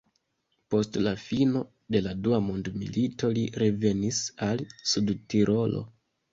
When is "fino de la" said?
1.23-2.15